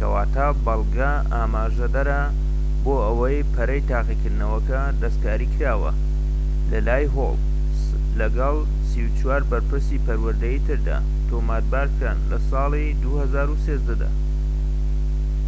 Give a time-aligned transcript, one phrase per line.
[0.00, 2.20] کەواتە بەڵگە ئاماژەدەرە
[2.84, 5.90] بۆ ئەوەی پەڕەی تاقیکردنەوەکە دەستکاریکراوە
[6.70, 7.38] لەلای هۆڵ،
[8.20, 8.56] لەگەڵ
[9.22, 10.98] ٣٤ بەرپرسی پەروەردەیی تردا،
[11.28, 14.10] تۆمەتبارکران لە ساڵی ٢٠١٣ دا